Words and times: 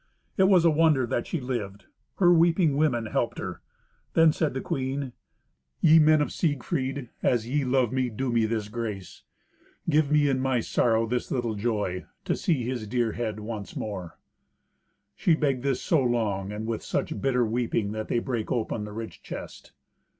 It 0.35 0.45
was 0.45 0.65
a 0.65 0.71
wonder 0.71 1.05
that 1.05 1.27
she 1.27 1.39
lived. 1.39 1.85
Her 2.15 2.33
weeping 2.33 2.75
women 2.75 3.05
helped 3.05 3.37
her. 3.37 3.61
Then 4.15 4.33
said 4.33 4.55
the 4.55 4.59
queen, 4.59 5.13
"Ye 5.79 5.99
men 5.99 6.23
of 6.23 6.31
Siegfried, 6.33 7.09
as 7.21 7.47
ye 7.47 7.63
love 7.63 7.93
me, 7.93 8.09
do 8.09 8.31
me 8.31 8.47
this 8.47 8.67
grace. 8.67 9.21
Give 9.87 10.09
me, 10.09 10.27
in 10.27 10.39
my 10.39 10.59
sorrow, 10.59 11.05
this 11.05 11.29
little 11.29 11.53
joy: 11.53 12.05
to 12.25 12.35
see 12.35 12.63
his 12.63 12.87
dear 12.87 13.11
head 13.11 13.41
once 13.41 13.75
more." 13.75 14.17
She 15.15 15.35
begged 15.35 15.61
this 15.61 15.83
so 15.83 16.01
long, 16.01 16.51
and 16.51 16.65
with 16.65 16.81
such 16.81 17.21
bitter 17.21 17.45
weeping, 17.45 17.91
that 17.91 18.07
they 18.07 18.17
brake 18.17 18.51
open 18.51 18.85
the 18.85 18.93
rich 18.93 19.21
chest. 19.21 19.71